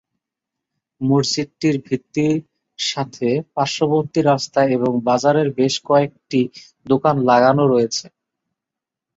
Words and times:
মসজিদটির 1.01 1.75
ভিত্তি 1.85 2.27
সাথে 2.79 3.27
পার্শ্ববর্তী 3.55 4.19
রাস্তা 4.23 4.61
এবং 4.75 4.91
বাজারের 5.07 5.47
বেশ 5.57 5.73
কয়েকটি 5.85 6.41
দোকান 6.85 7.15
লাগানো 7.29 7.63
রয়েছে। 7.67 8.05